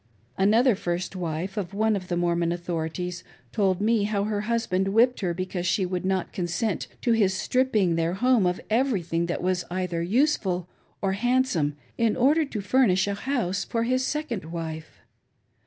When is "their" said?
7.93-8.15